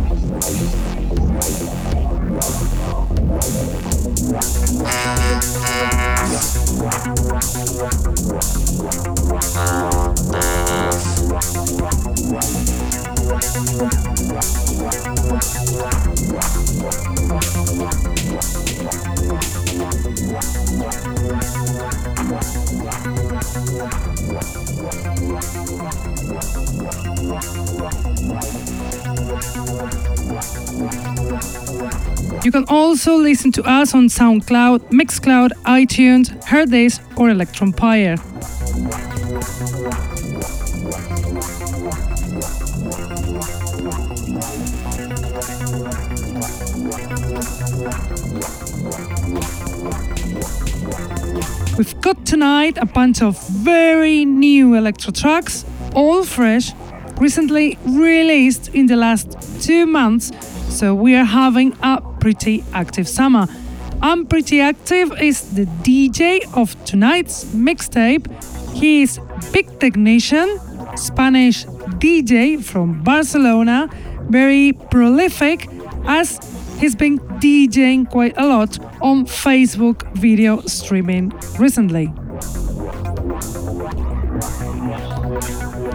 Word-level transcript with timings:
You 32.51 32.65
can 32.65 32.75
also 32.75 33.15
listen 33.15 33.53
to 33.53 33.63
us 33.63 33.95
on 33.95 34.07
SoundCloud, 34.09 34.89
Mixcloud, 34.89 35.51
iTunes, 35.63 36.27
Hearthis, 36.43 36.99
or 37.17 37.29
Electronpire. 37.29 38.17
We've 51.77 52.01
got 52.01 52.25
tonight 52.25 52.77
a 52.77 52.85
bunch 52.85 53.21
of 53.21 53.41
very 53.47 54.25
new 54.25 54.73
electro 54.73 55.13
tracks, 55.13 55.63
all 55.95 56.25
fresh, 56.25 56.73
recently 57.17 57.77
released 57.85 58.75
in 58.75 58.87
the 58.87 58.97
last 58.97 59.37
two 59.61 59.85
months, 59.85 60.33
so 60.67 60.93
we 60.93 61.15
are 61.15 61.23
having 61.23 61.77
a 61.81 62.10
pretty 62.21 62.63
active 62.73 63.07
summer. 63.07 63.47
I'm 64.01 64.25
Pretty 64.25 64.61
Active 64.61 65.11
is 65.21 65.53
the 65.55 65.65
DJ 65.83 66.41
of 66.55 66.75
tonight's 66.85 67.45
mixtape. 67.45 68.25
He 68.73 69.01
is 69.01 69.19
Big 69.51 69.79
Technician, 69.79 70.59
Spanish 70.95 71.65
DJ 71.99 72.63
from 72.63 73.03
Barcelona, 73.03 73.89
very 74.29 74.73
prolific 74.73 75.67
as 76.05 76.39
he's 76.79 76.95
been 76.95 77.17
DJing 77.41 78.09
quite 78.09 78.37
a 78.37 78.47
lot 78.47 78.79
on 79.01 79.25
Facebook 79.25 80.11
video 80.13 80.61
streaming 80.61 81.33
recently. 81.57 82.13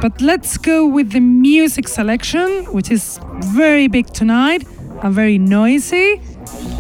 But 0.03 0.21
let's 0.21 0.59
go 0.59 0.87
with 0.87 1.13
the 1.13 1.21
music 1.21 1.87
selection, 1.89 2.65
which 2.73 2.91
is 2.91 3.21
very 3.55 3.87
big 3.87 4.07
tonight 4.09 4.67
and 5.03 5.15
very 5.15 5.39
noisy. 5.39 6.21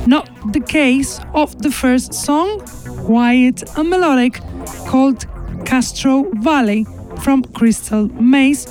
Not 0.06 0.52
the 0.52 0.60
case 0.60 1.20
of 1.34 1.60
the 1.62 1.70
first 1.70 2.14
song, 2.14 2.60
quiet 3.04 3.62
and 3.76 3.90
melodic, 3.90 4.40
called 4.86 5.26
Castro 5.64 6.30
Valley 6.34 6.86
from 7.22 7.42
Crystal 7.42 8.08
Maze, 8.20 8.66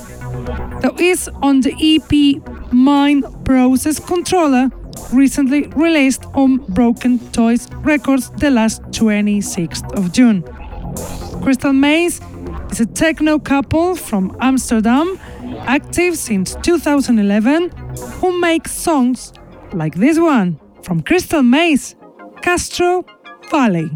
that 0.80 0.94
is 0.98 1.28
on 1.42 1.60
the 1.60 1.74
EP 1.80 2.72
Mind 2.72 3.24
Process 3.44 3.98
Controller, 3.98 4.70
recently 5.12 5.66
released 5.76 6.24
on 6.34 6.58
Broken 6.72 7.18
Toys 7.32 7.68
Records 7.84 8.30
the 8.38 8.50
last 8.50 8.82
26th 8.92 9.92
of 9.96 10.12
June. 10.12 10.42
Crystal 11.42 11.72
Maze 11.72 12.20
is 12.76 12.80
a 12.80 12.86
techno 12.92 13.38
couple 13.38 13.94
from 13.94 14.36
Amsterdam, 14.40 15.18
active 15.60 16.14
since 16.16 16.56
2011, 16.56 17.70
who 18.20 18.38
make 18.38 18.68
songs 18.68 19.32
like 19.72 19.94
this 19.94 20.18
one 20.18 20.60
from 20.82 21.00
Crystal 21.00 21.42
Maze, 21.42 21.96
Castro 22.42 23.06
Valley. 23.50 23.90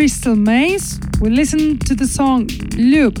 Crystal 0.00 0.32
Maze, 0.34 0.98
we 1.20 1.28
listen 1.28 1.78
to 1.80 1.94
the 1.94 2.06
song 2.06 2.48
Loop 2.78 3.16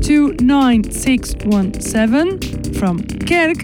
29617 0.00 2.72
from 2.72 3.02
Kirk, 3.28 3.58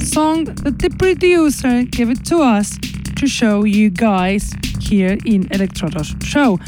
song 0.00 0.44
that 0.44 0.78
the 0.78 0.88
producer 1.00 1.82
gave 1.82 2.10
it 2.10 2.24
to 2.26 2.38
us 2.38 2.78
to 3.16 3.26
show 3.26 3.64
you 3.64 3.90
guys 3.90 4.52
here 4.80 5.18
in 5.26 5.48
Electrodos 5.48 6.14
show. 6.22 6.60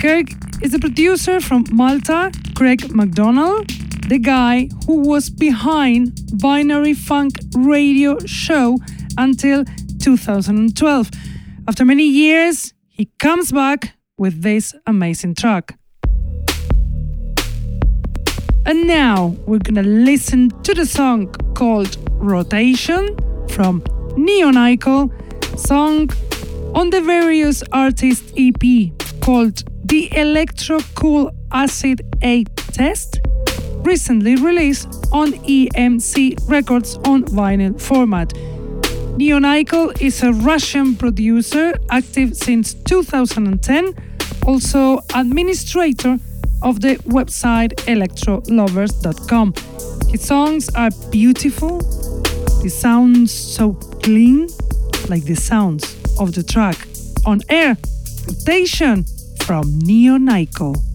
Kirk 0.00 0.28
is 0.62 0.72
a 0.72 0.78
producer 0.78 1.42
from 1.42 1.66
Malta, 1.70 2.32
Craig 2.56 2.94
McDonald, 2.94 3.68
the 4.08 4.18
guy 4.18 4.70
who 4.86 5.06
was 5.06 5.28
behind 5.28 6.18
Binary 6.40 6.94
Funk 6.94 7.34
radio 7.54 8.18
show 8.24 8.78
until 9.18 9.62
2012. 9.98 11.10
After 11.68 11.84
many 11.84 12.08
years, 12.08 12.72
he 12.88 13.10
comes 13.18 13.52
back 13.52 13.95
with 14.18 14.42
this 14.42 14.74
amazing 14.86 15.34
track. 15.34 15.78
And 18.64 18.86
now 18.86 19.36
we're 19.46 19.60
gonna 19.60 19.82
listen 19.82 20.50
to 20.62 20.74
the 20.74 20.86
song 20.86 21.28
called 21.54 21.96
Rotation 22.12 23.16
from 23.48 23.80
Neonicle, 24.16 25.10
song 25.58 26.10
on 26.74 26.90
the 26.90 27.00
various 27.00 27.62
artists 27.72 28.32
EP 28.36 28.90
called 29.20 29.62
The 29.88 30.08
Electro 30.16 30.80
Cool 30.94 31.30
Acid 31.52 32.02
8 32.22 32.48
Test, 32.72 33.20
recently 33.84 34.34
released 34.36 34.88
on 35.12 35.32
EMC 35.32 36.36
Records 36.48 36.96
on 37.04 37.24
vinyl 37.24 37.80
format. 37.80 38.32
Neonicle 39.16 39.98
is 40.00 40.22
a 40.22 40.32
Russian 40.32 40.94
producer 40.94 41.72
active 41.90 42.36
since 42.36 42.74
2010, 42.74 43.94
also 44.46 45.00
administrator 45.14 46.18
of 46.62 46.80
the 46.80 46.96
website 47.04 47.72
electrolovers.com. 47.86 49.54
His 50.10 50.22
songs 50.22 50.68
are 50.74 50.90
beautiful, 51.10 51.80
they 52.62 52.68
sounds 52.68 53.32
so 53.32 53.74
clean, 54.02 54.48
like 55.08 55.24
the 55.24 55.34
sounds 55.36 55.96
of 56.18 56.34
the 56.34 56.42
track 56.42 56.76
on 57.26 57.40
air. 57.48 57.76
Rotation 58.26 59.04
from 59.44 59.78
awesome 59.80 60.85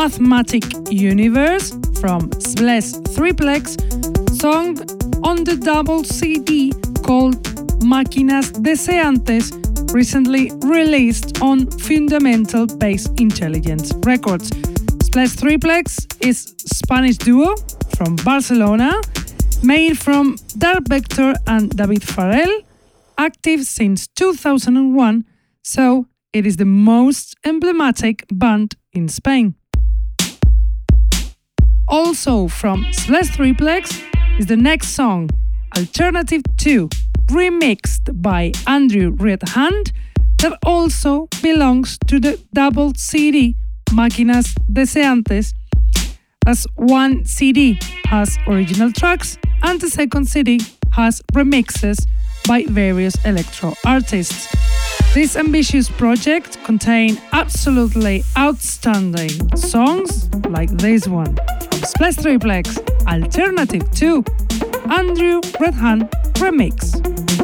Mathematic 0.00 0.64
Universe 0.90 1.76
from 2.00 2.32
Splash 2.40 2.92
Triplex, 3.14 3.76
song 4.40 4.78
on 5.22 5.44
the 5.44 5.60
double 5.62 6.04
CD 6.04 6.72
called 7.02 7.36
Máquinas 7.82 8.50
Deseantes, 8.62 9.52
recently 9.92 10.52
released 10.62 11.42
on 11.42 11.66
Fundamental 11.66 12.66
Bass 12.78 13.08
Intelligence 13.18 13.92
Records. 14.06 14.48
Splash 15.02 15.36
Triplex 15.36 16.06
is 16.22 16.54
Spanish 16.56 17.18
duo 17.18 17.54
from 17.94 18.16
Barcelona, 18.24 18.98
made 19.62 19.98
from 19.98 20.36
Dark 20.56 20.88
Vector 20.88 21.34
and 21.46 21.76
David 21.76 22.02
Farrell, 22.02 22.62
active 23.18 23.64
since 23.64 24.08
2001, 24.16 25.26
so 25.62 26.06
it 26.32 26.46
is 26.46 26.56
the 26.56 26.64
most 26.64 27.36
emblematic 27.44 28.24
band 28.30 28.76
in 28.94 29.06
Spain. 29.06 29.56
Also 31.90 32.46
from 32.46 32.86
Celeste 32.92 33.32
Triplex 33.34 34.00
is 34.38 34.46
the 34.46 34.56
next 34.56 34.90
song, 34.90 35.28
Alternative 35.76 36.40
2, 36.56 36.88
remixed 37.26 38.22
by 38.22 38.52
Andrew 38.68 39.10
Redhand. 39.10 39.90
that 40.38 40.56
also 40.64 41.28
belongs 41.42 41.98
to 42.06 42.20
the 42.20 42.40
double 42.54 42.92
CD 42.94 43.56
Máquinas 43.90 44.54
Deseantes, 44.72 45.52
as 46.46 46.64
one 46.76 47.24
CD 47.24 47.78
has 48.04 48.38
original 48.46 48.92
tracks 48.92 49.36
and 49.64 49.80
the 49.80 49.90
second 49.90 50.26
CD 50.26 50.60
has 50.92 51.20
remixes 51.34 52.06
by 52.46 52.64
various 52.68 53.16
electro 53.24 53.74
artists. 53.84 54.48
This 55.12 55.34
ambitious 55.34 55.90
project 55.90 56.62
contains 56.62 57.18
absolutely 57.32 58.22
outstanding 58.38 59.56
songs 59.56 60.32
like 60.48 60.70
this 60.70 61.08
one 61.08 61.34
from 61.34 61.82
Splash 61.82 62.14
Triplex, 62.16 62.78
Alternative 63.08 63.82
2, 63.90 64.24
Andrew 64.88 65.40
Redhand 65.58 66.08
Remix. 66.34 67.39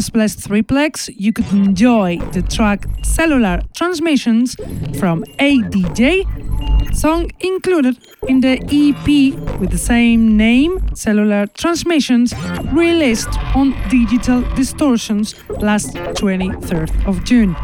Splash 0.00 0.36
Triplex, 0.36 1.08
you 1.16 1.32
could 1.32 1.50
enjoy 1.52 2.18
the 2.32 2.42
track 2.42 2.86
Cellular 3.02 3.62
Transmissions 3.74 4.54
from 4.98 5.24
ADJ, 5.38 6.24
song 6.94 7.30
included 7.40 7.98
in 8.28 8.40
the 8.40 8.54
EP 8.60 9.60
with 9.60 9.70
the 9.70 9.78
same 9.78 10.36
name, 10.36 10.80
Cellular 10.94 11.46
Transmissions, 11.46 12.34
released 12.72 13.28
on 13.54 13.74
Digital 13.88 14.42
Distortions 14.54 15.34
last 15.60 15.94
23rd 15.94 17.06
of 17.06 17.24
June. 17.24 17.54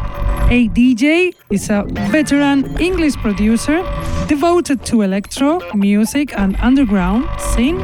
ADJ 0.49 1.33
is 1.49 1.69
a 1.69 1.83
veteran 2.11 2.79
English 2.79 3.15
producer 3.17 3.83
devoted 4.27 4.85
to 4.85 5.01
electro, 5.01 5.59
music, 5.73 6.37
and 6.37 6.55
underground 6.57 7.27
scene 7.39 7.79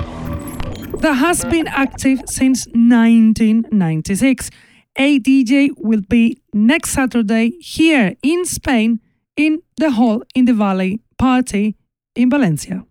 that 0.99 1.13
has 1.13 1.45
been 1.45 1.67
active 1.67 2.21
since 2.25 2.67
1996. 2.67 4.49
ADJ 4.97 5.69
will 5.77 6.01
be 6.09 6.41
next 6.53 6.91
Saturday 6.91 7.51
here 7.61 8.15
in 8.21 8.45
Spain 8.45 8.99
in 9.37 9.61
the 9.77 9.91
Hall 9.91 10.23
in 10.35 10.45
the 10.45 10.53
Valley 10.53 10.99
party 11.17 11.75
in 12.15 12.29
Valencia. 12.29 12.83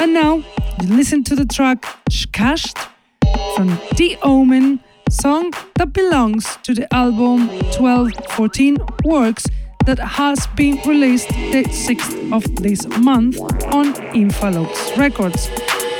And 0.00 0.12
now, 0.12 0.42
listen 0.84 1.22
to 1.24 1.36
the 1.36 1.46
track 1.46 1.82
Shkasht 2.10 2.76
from 3.54 3.78
The 3.96 4.18
Omen, 4.22 4.80
song 5.10 5.52
that 5.76 5.92
belongs 5.92 6.58
to 6.64 6.74
the 6.74 6.92
album 6.92 7.46
1214 7.78 8.78
Works 9.04 9.46
that 9.86 9.98
has 9.98 10.46
been 10.48 10.78
released 10.84 11.28
the 11.28 11.62
6th 11.64 12.32
of 12.32 12.44
this 12.56 12.86
month 12.98 13.40
on 13.72 13.94
Infalox 14.12 14.96
Records. 14.96 15.48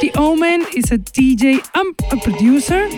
The 0.01 0.13
Omen 0.17 0.67
is 0.75 0.91
a 0.93 0.99
DJ 0.99 1.67
and 1.75 1.95
a 2.13 2.17
producer 2.23 2.89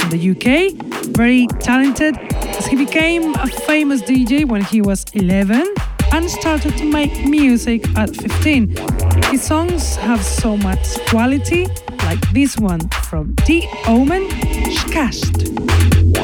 from 0.00 0.10
the 0.10 0.30
UK, 0.32 0.74
very 1.14 1.46
talented 1.60 2.16
as 2.58 2.66
he 2.66 2.76
became 2.76 3.34
a 3.36 3.46
famous 3.46 4.02
DJ 4.02 4.44
when 4.44 4.64
he 4.64 4.80
was 4.80 5.04
11 5.12 5.74
and 6.12 6.30
started 6.30 6.76
to 6.78 6.84
make 6.84 7.26
music 7.26 7.86
at 7.96 8.16
15. 8.16 8.74
His 9.30 9.42
songs 9.42 9.96
have 9.96 10.24
so 10.24 10.56
much 10.56 10.98
quality, 11.08 11.66
like 12.04 12.20
this 12.32 12.56
one 12.56 12.88
from 13.08 13.34
The 13.46 13.64
Omen, 13.86 14.26
Shkasht. 14.72 16.17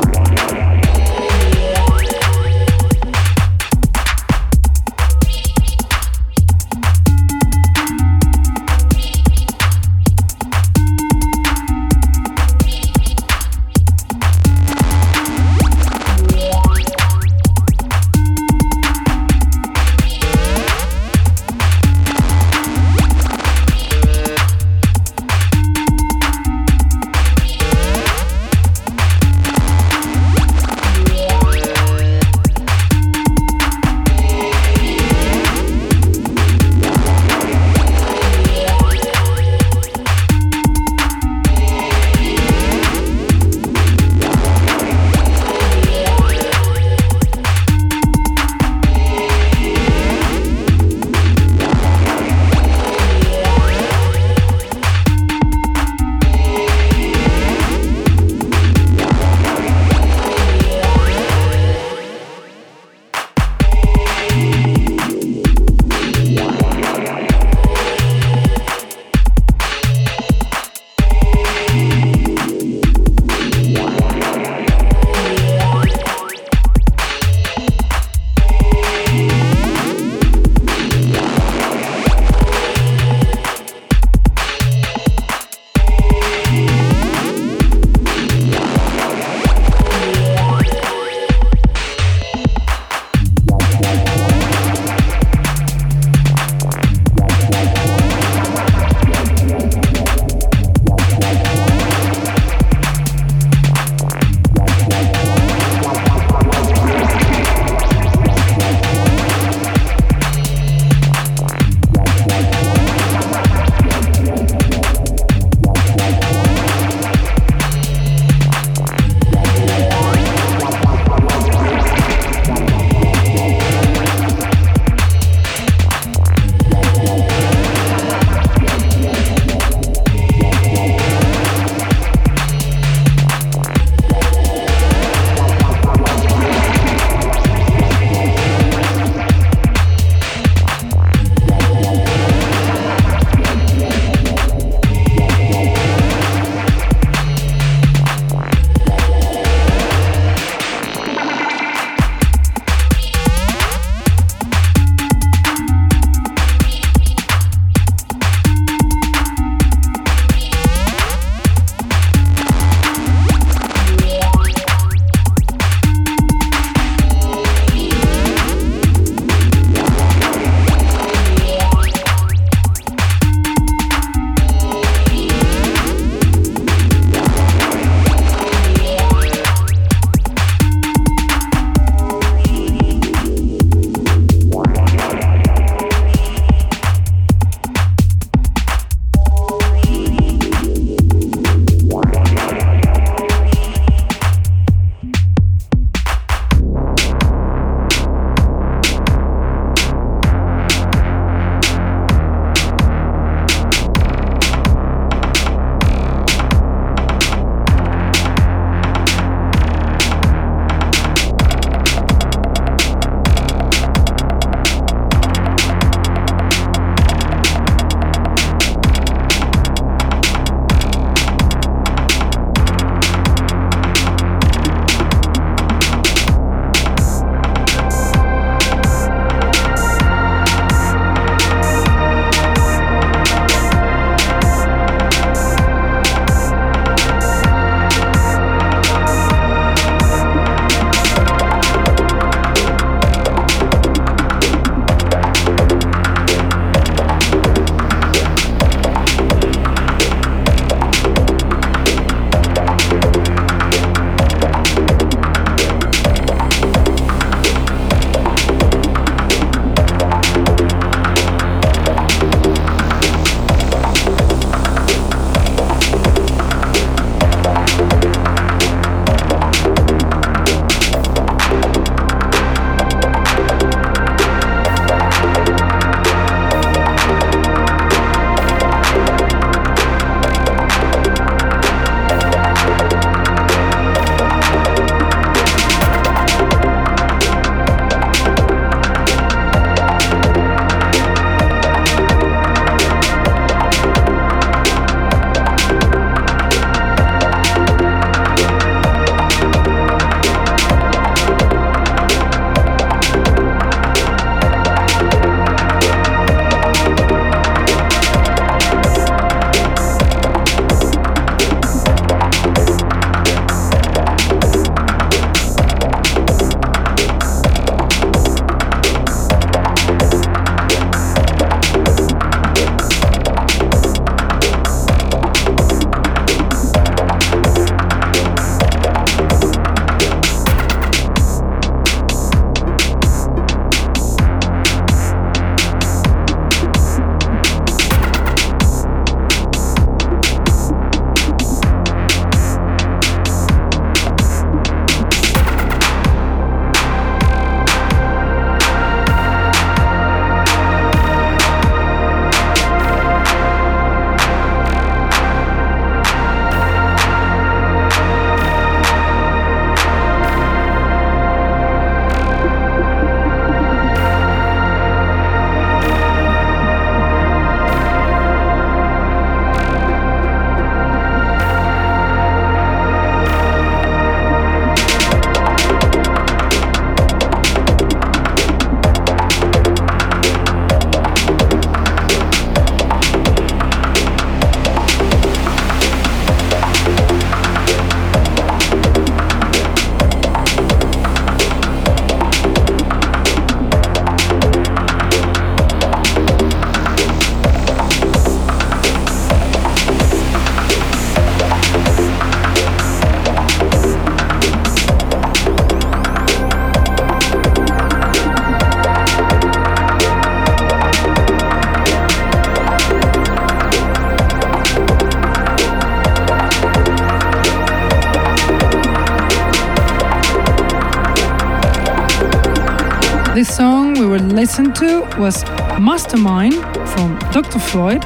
Were 424.33 424.72
to 424.75 425.07
was 425.18 425.45
Mastermind 425.79 426.55
from 426.93 427.18
Dr. 427.33 427.59
Floyd, 427.59 428.03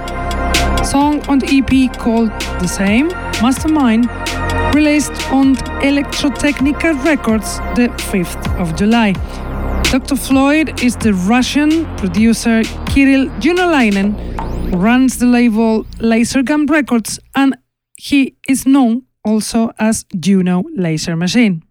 song 0.85 1.21
on 1.29 1.39
the 1.39 1.47
EP 1.59 1.93
called 1.99 2.31
the 2.61 2.67
same, 2.67 3.09
Mastermind, 3.43 4.07
released 4.75 5.13
on 5.31 5.57
Elektrotechnika 5.83 7.05
Records 7.05 7.59
the 7.77 7.89
5th 8.11 8.61
of 8.61 8.75
July. 8.77 9.13
Dr. 9.91 10.17
Floyd 10.17 10.83
is 10.83 10.97
the 10.97 11.15
Russian 11.15 11.85
producer 11.97 12.63
Kirill 12.87 13.29
Junolainen, 13.41 14.13
who 14.71 14.77
runs 14.77 15.19
the 15.19 15.27
label 15.27 15.85
Lasergun 15.99 16.69
Records, 16.69 17.19
and 17.35 17.57
he 17.97 18.37
is 18.49 18.67
known 18.67 19.03
also 19.25 19.73
as 19.79 20.05
Juno 20.19 20.65
Laser 20.77 21.17
Machine. 21.17 21.63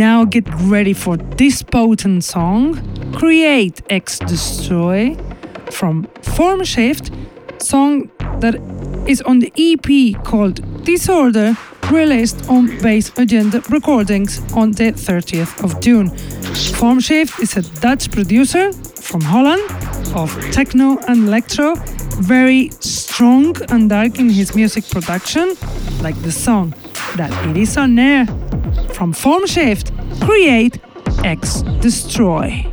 Now 0.00 0.24
get 0.24 0.48
ready 0.62 0.94
for 0.94 1.18
this 1.18 1.62
potent 1.62 2.24
song, 2.24 2.74
Create 3.12 3.82
X 3.90 4.18
Destroy 4.18 5.14
from 5.70 6.06
Formshift, 6.22 7.12
song 7.60 8.10
that 8.40 8.54
is 9.06 9.20
on 9.22 9.40
the 9.40 9.52
EP 9.58 10.24
called 10.24 10.56
Disorder, 10.84 11.54
released 11.90 12.48
on 12.48 12.78
Bass 12.80 13.12
Agenda 13.18 13.60
Recordings 13.68 14.40
on 14.54 14.72
the 14.72 14.92
30th 14.92 15.62
of 15.62 15.78
June. 15.82 16.08
Formshift 16.78 17.38
is 17.42 17.58
a 17.58 17.80
Dutch 17.80 18.10
producer 18.10 18.72
from 18.72 19.20
Holland 19.20 19.62
of 20.16 20.30
techno 20.50 20.96
and 21.08 21.28
electro, 21.28 21.74
very 22.22 22.70
strong 22.80 23.54
and 23.68 23.90
dark 23.90 24.18
in 24.18 24.30
his 24.30 24.54
music 24.54 24.88
production, 24.88 25.54
like 26.00 26.16
the 26.22 26.32
song 26.32 26.72
that 27.16 27.32
it 27.48 27.56
is 27.56 27.76
on 27.76 27.98
air 27.98 28.26
from 28.94 29.12
Formshift, 29.12 29.90
create, 30.20 30.78
X, 31.24 31.62
destroy. 31.80 32.66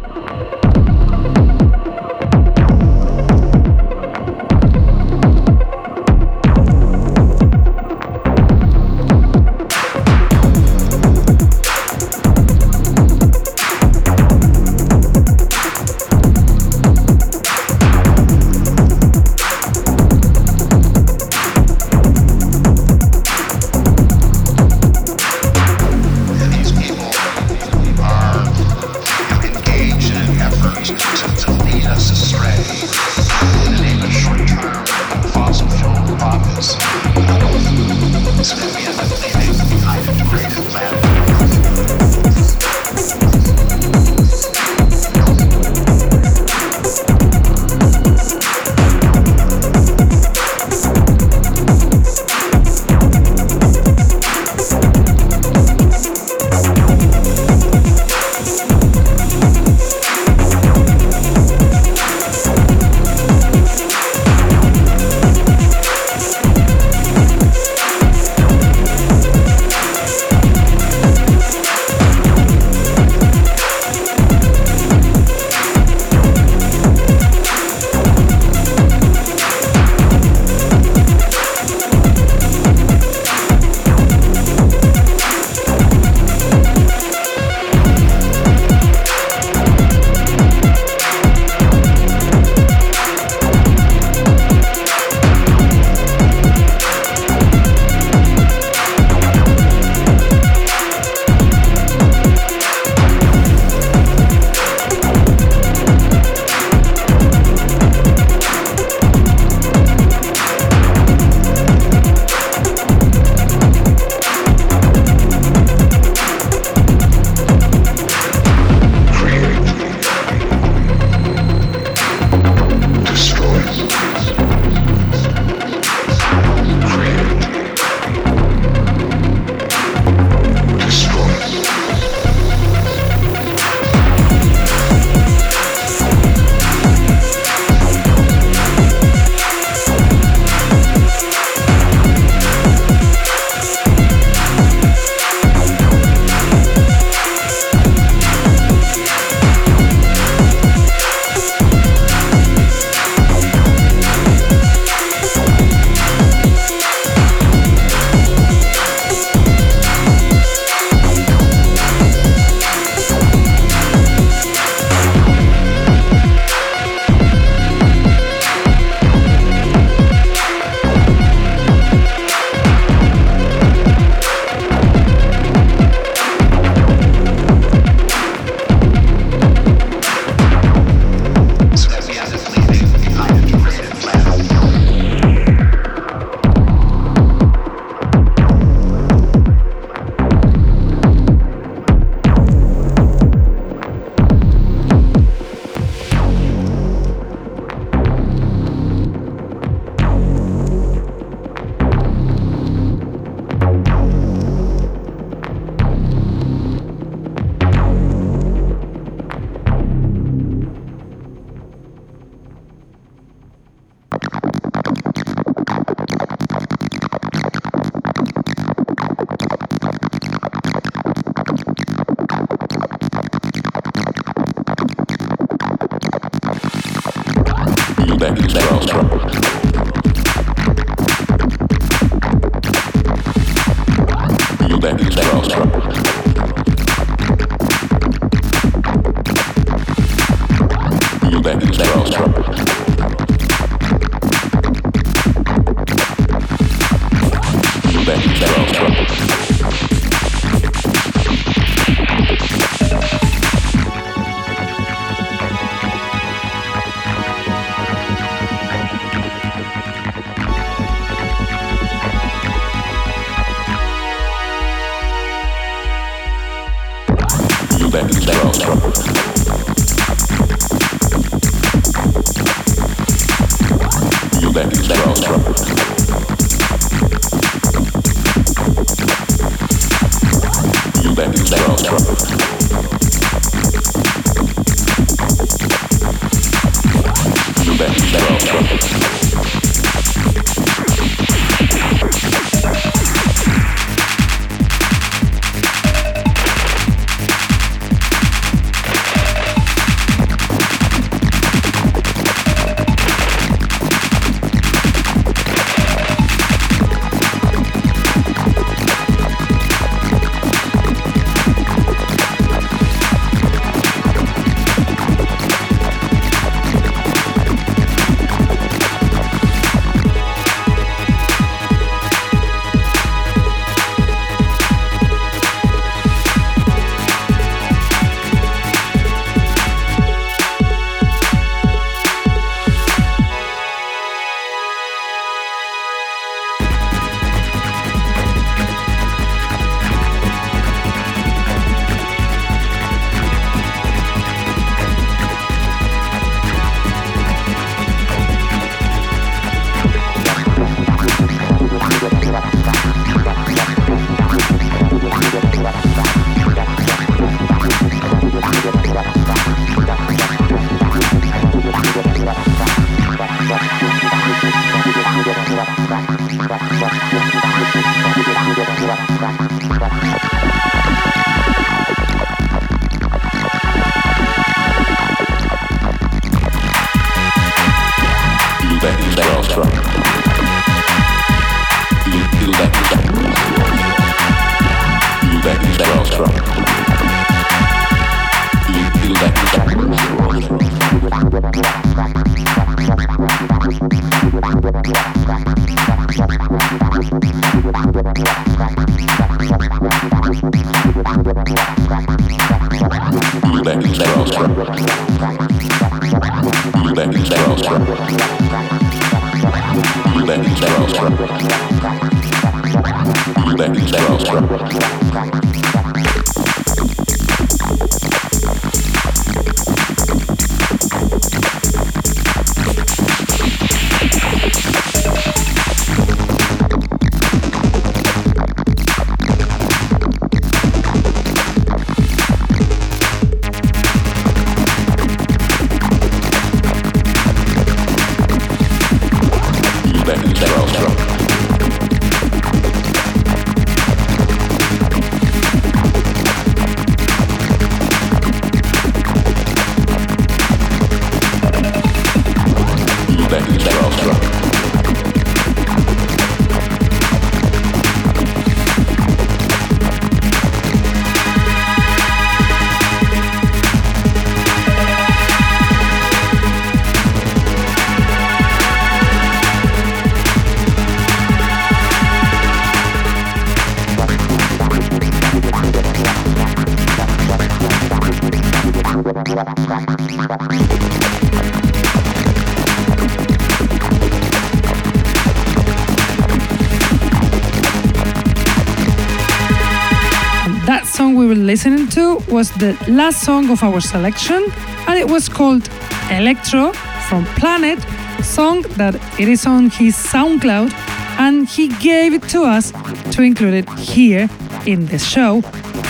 Was 492.38 492.52
the 492.60 492.78
last 492.88 493.24
song 493.24 493.50
of 493.50 493.64
our 493.64 493.82
selection, 493.82 494.46
and 494.88 495.00
it 495.00 495.10
was 495.10 495.28
called 495.28 495.68
Electro 496.12 496.72
from 497.10 497.26
Planet, 497.42 497.80
song 498.22 498.62
that 498.78 498.94
it 499.20 499.28
is 499.28 499.48
on 499.48 499.72
his 499.72 499.96
SoundCloud, 499.96 500.72
and 501.18 501.48
he 501.50 501.68
gave 501.80 502.14
it 502.14 502.22
to 502.30 502.44
us 502.44 502.72
to 503.14 503.24
include 503.24 503.56
it 503.56 503.70
here 503.80 504.30
in 504.68 504.86
the 504.86 505.00
show 505.00 505.42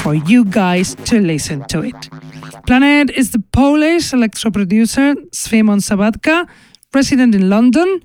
for 0.01 0.15
you 0.15 0.45
guys 0.45 0.95
to 1.09 1.19
listen 1.19 1.65
to 1.67 1.81
it. 1.81 2.09
Planet 2.65 3.09
is 3.09 3.31
the 3.31 3.43
Polish 3.51 4.13
electro 4.13 4.49
producer 4.49 5.15
Szymon 5.33 5.81
Sabatka, 5.81 6.47
resident 6.93 7.35
in 7.35 7.49
London, 7.49 8.01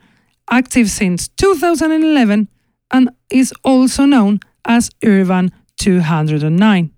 active 0.51 0.91
since 0.91 1.29
2011, 1.29 2.49
and 2.91 3.09
is 3.31 3.55
also 3.63 4.05
known 4.05 4.41
as 4.65 4.91
Urban 5.05 5.53
209. 5.79 6.91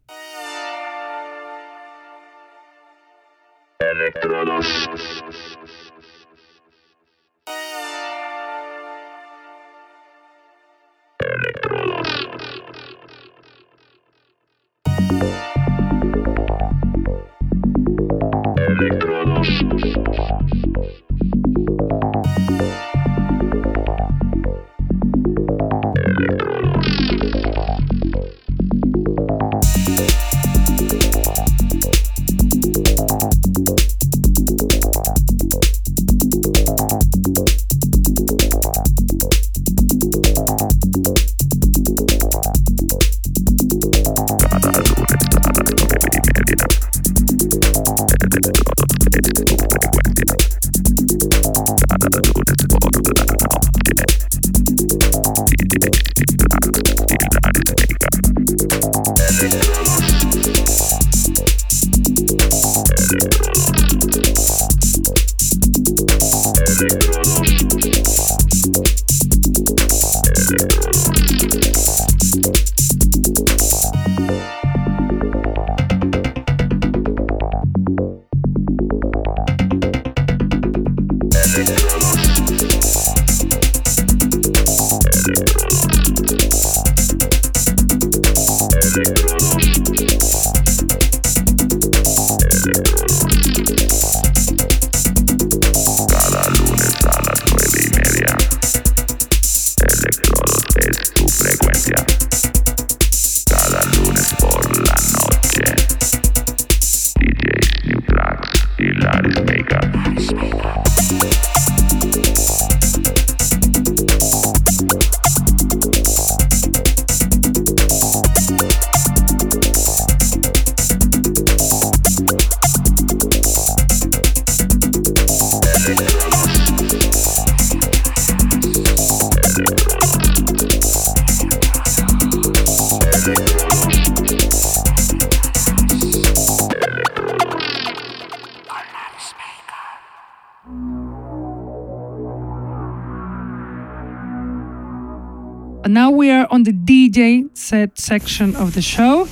Set 147.15 147.97
section 147.97 148.57
of 148.57 148.75
the 148.75 148.83
show. 148.83 149.27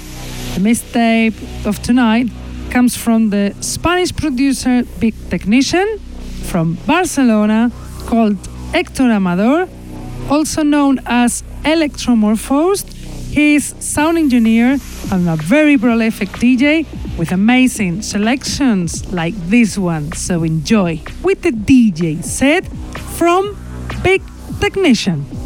The 0.55 0.61
mixtape 0.61 1.66
of 1.66 1.83
tonight 1.83 2.28
comes 2.70 2.97
from 2.97 3.30
the 3.30 3.57
Spanish 3.61 4.14
producer 4.14 4.85
Big 5.01 5.14
Technician 5.30 5.99
from 6.45 6.78
Barcelona 6.87 7.72
called 8.07 8.37
Hector 8.70 9.11
Amador, 9.11 9.68
also 10.30 10.62
known 10.62 11.01
as 11.07 11.43
Electromorphosed. 11.64 12.87
He 13.35 13.57
is 13.57 13.74
sound 13.80 14.16
engineer 14.16 14.78
and 15.11 15.28
a 15.28 15.35
very 15.35 15.76
prolific 15.76 16.28
DJ 16.28 16.87
with 17.18 17.33
amazing 17.33 18.03
selections 18.03 19.12
like 19.12 19.35
this 19.49 19.76
one. 19.76 20.12
So 20.12 20.45
enjoy 20.45 21.01
with 21.24 21.43
the 21.43 21.51
DJ 21.51 22.22
set 22.22 22.64
from 23.18 23.57
Big 24.05 24.22
Technician. 24.61 25.41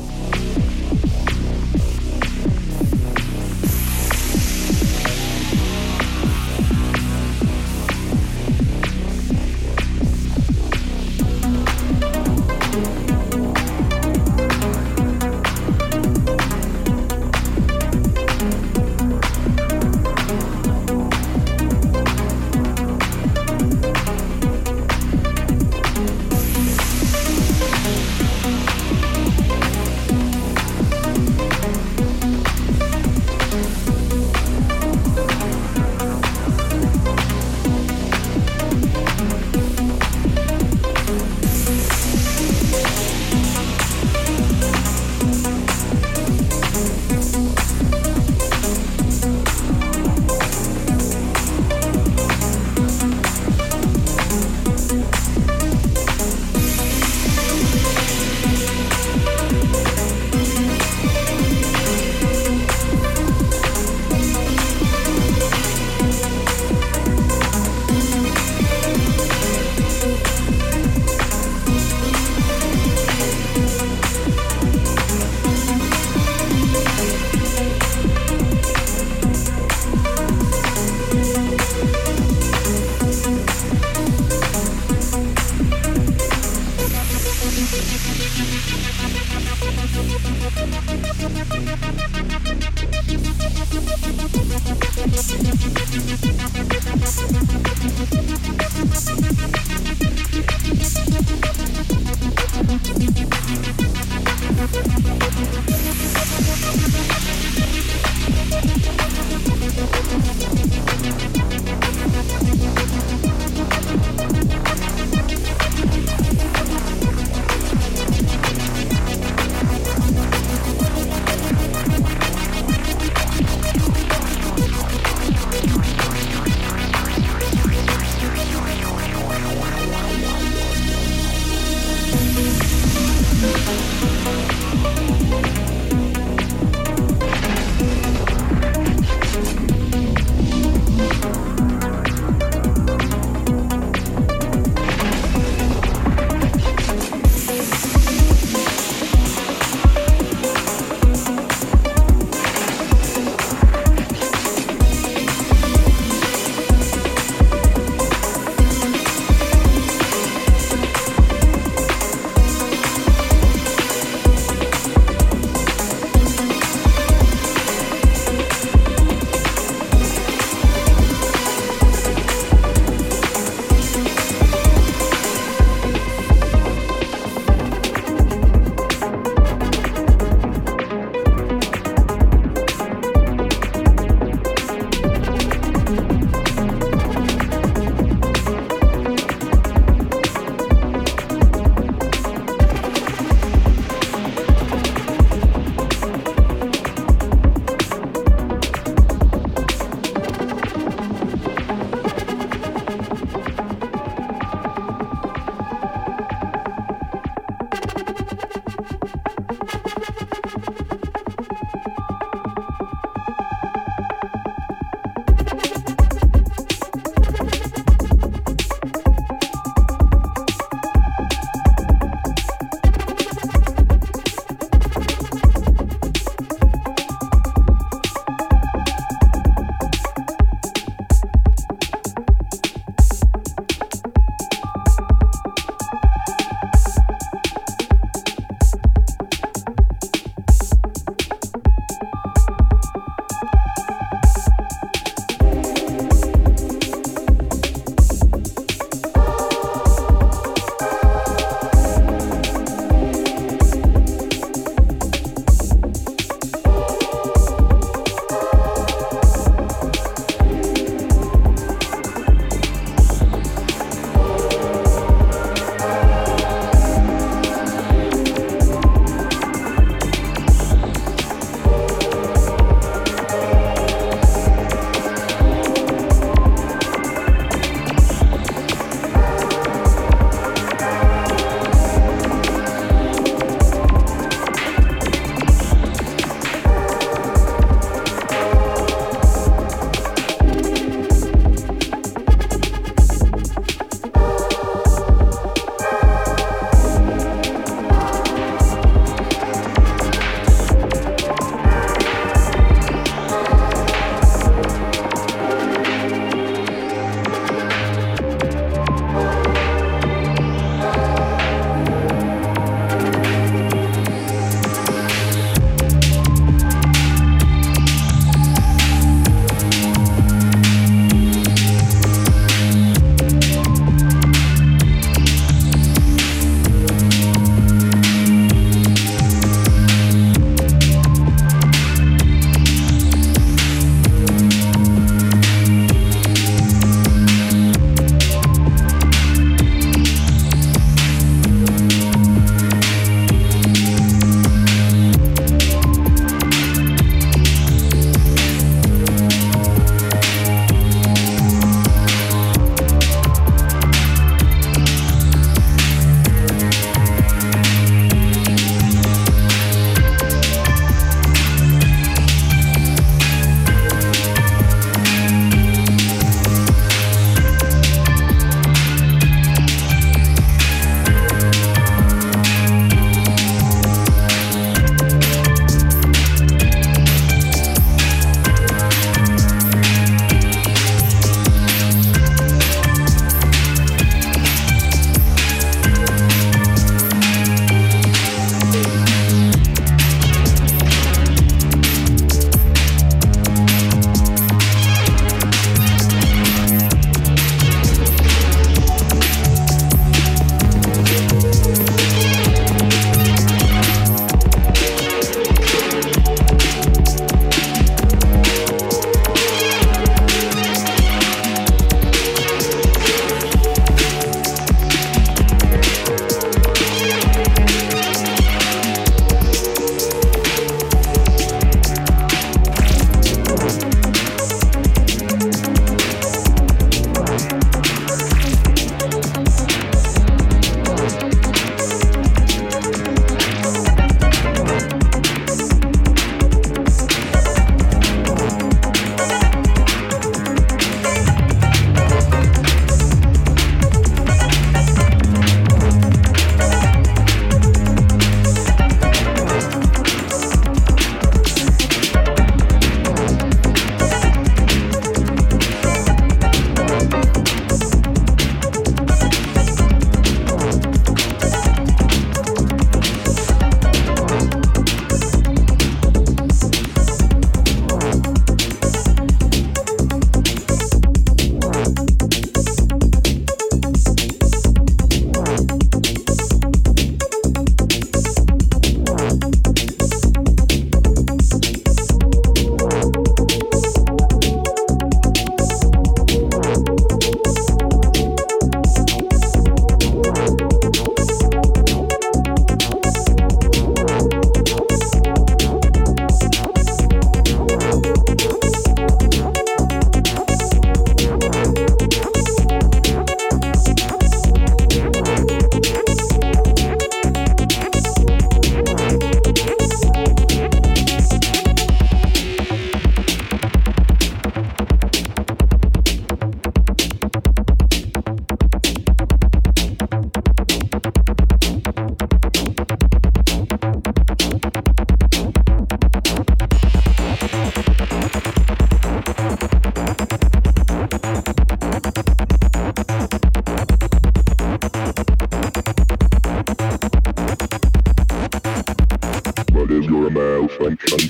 What 539.87 539.99
is 539.99 540.07
your 540.07 540.30
malfunction? 540.30 541.28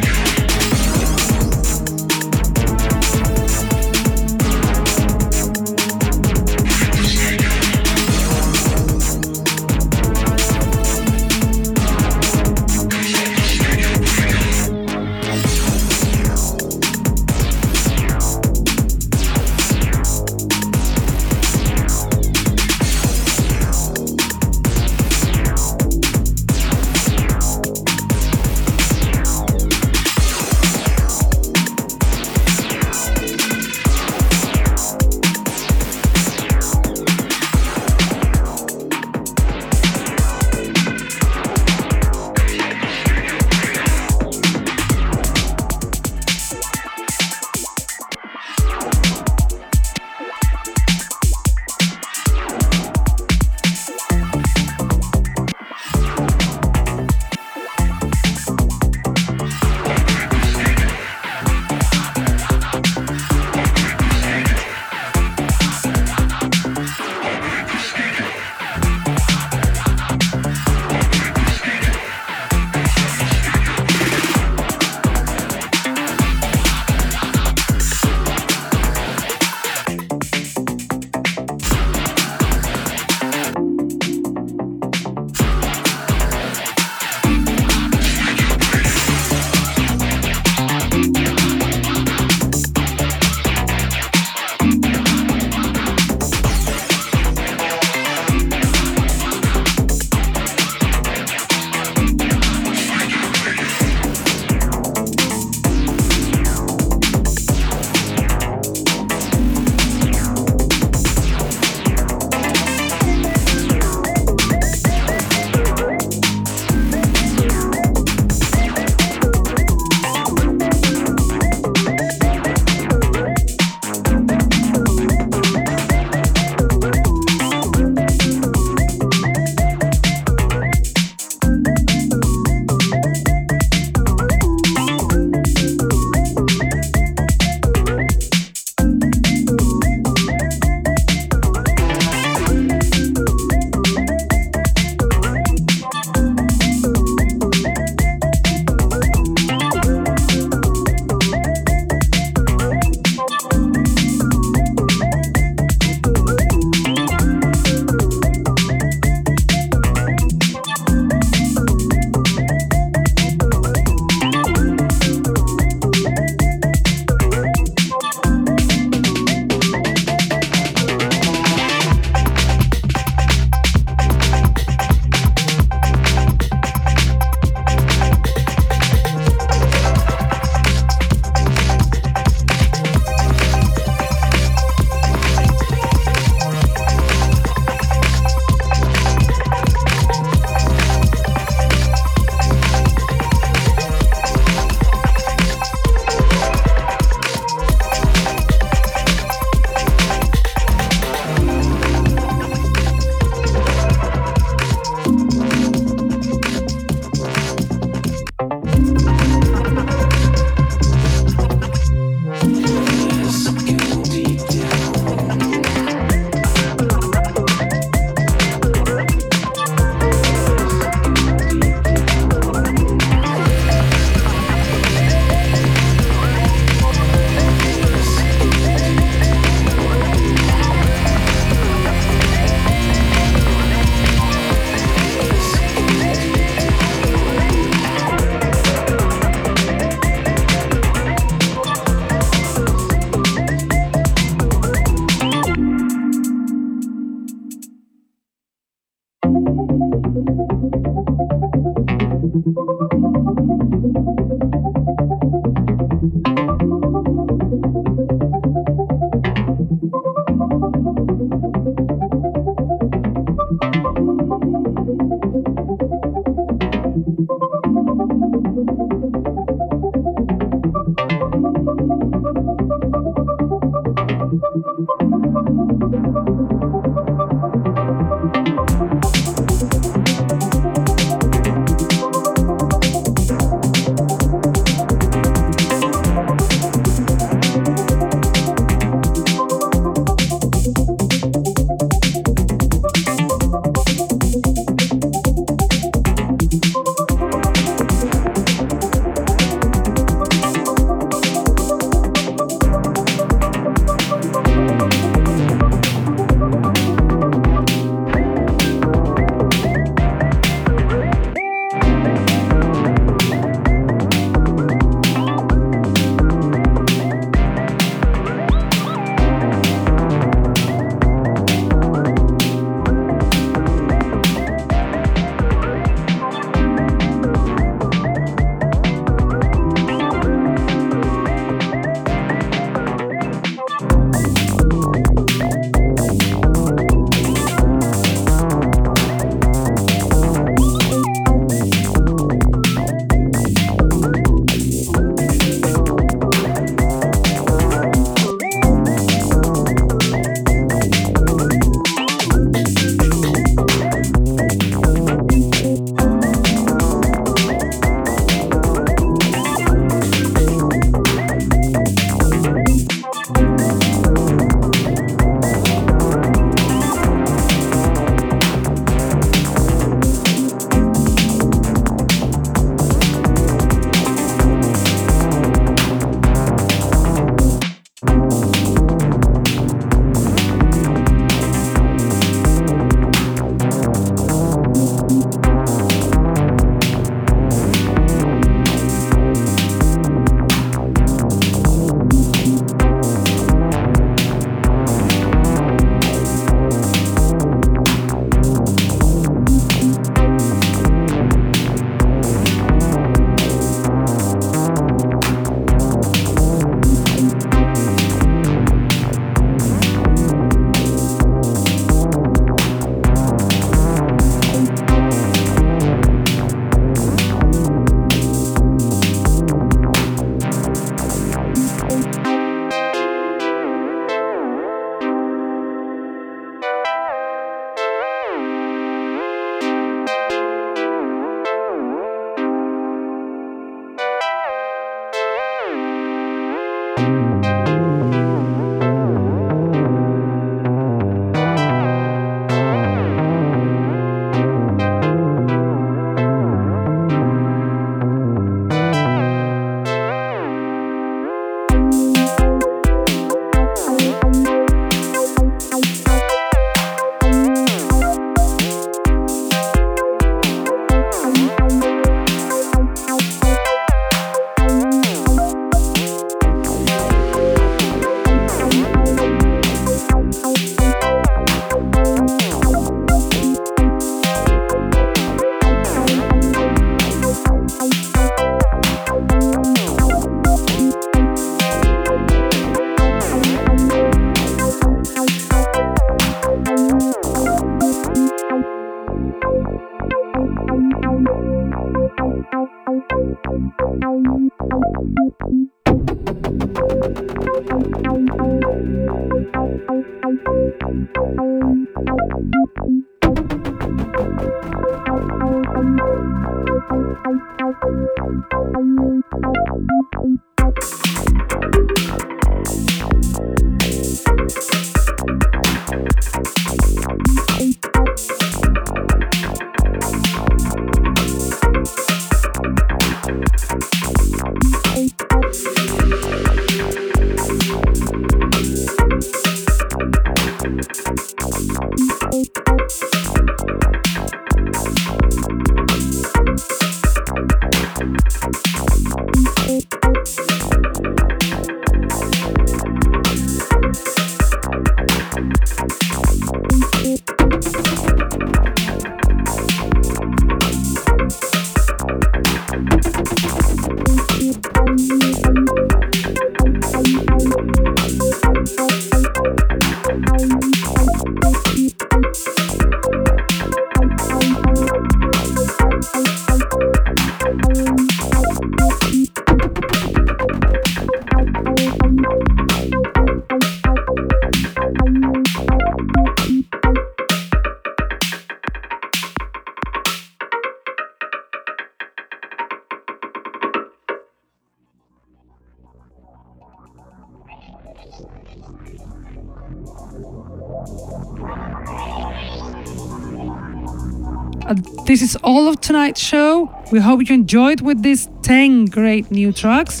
This 595.12 595.20
is 595.20 595.36
all 595.44 595.68
of 595.68 595.78
tonight's 595.78 596.22
show. 596.22 596.74
We 596.90 596.98
hope 596.98 597.20
you 597.28 597.34
enjoyed 597.34 597.82
with 597.82 598.02
these 598.02 598.30
10 598.44 598.86
great 598.86 599.30
new 599.30 599.52
tracks 599.52 600.00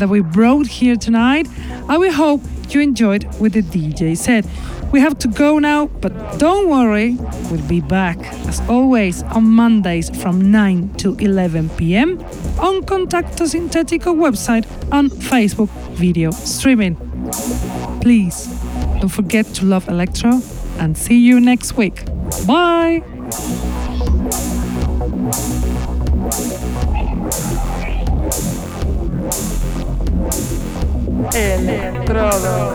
that 0.00 0.08
we 0.08 0.18
brought 0.18 0.66
here 0.66 0.96
tonight. 0.96 1.46
And 1.88 2.00
we 2.00 2.10
hope 2.10 2.40
you 2.70 2.80
enjoyed 2.80 3.24
with 3.38 3.52
the 3.52 3.62
DJ 3.62 4.16
set. 4.16 4.44
We 4.90 4.98
have 4.98 5.16
to 5.20 5.28
go 5.28 5.60
now, 5.60 5.86
but 5.86 6.40
don't 6.40 6.68
worry, 6.68 7.16
we'll 7.52 7.68
be 7.68 7.80
back 7.80 8.18
as 8.48 8.60
always 8.68 9.22
on 9.22 9.44
Mondays 9.44 10.10
from 10.20 10.50
9 10.50 10.92
to 10.94 11.14
11 11.14 11.68
pm 11.76 12.18
on 12.58 12.82
Contacto 12.82 13.46
Sintetico 13.46 14.12
website 14.12 14.66
and 14.90 15.12
Facebook 15.12 15.70
video 15.94 16.32
streaming. 16.32 16.96
Please 18.00 18.48
don't 18.98 19.08
forget 19.08 19.46
to 19.54 19.64
love 19.64 19.88
electro 19.88 20.40
and 20.80 20.98
see 20.98 21.20
you 21.20 21.38
next 21.38 21.76
week. 21.76 22.04
Bye! 22.44 23.04
Electrodos. 31.34 32.74